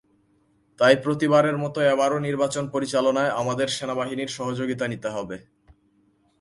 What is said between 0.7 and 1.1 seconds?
তাই